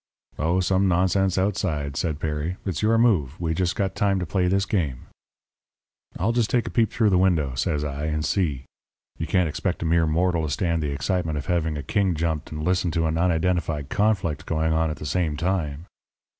[0.39, 2.57] "'Oh, some nonsense outside,' says Perry.
[2.65, 3.39] 'It's your move.
[3.39, 5.05] We just got time to play this game.'
[6.17, 8.65] "'I'll just take a peep through the window,' says I, 'and see.
[9.19, 12.51] You can't expect a mere mortal to stand the excitement of having a king jumped
[12.51, 15.85] and listen to an unidentified conflict going on at the same time.'